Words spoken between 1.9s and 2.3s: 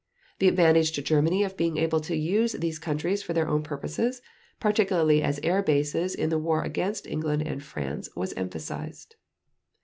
to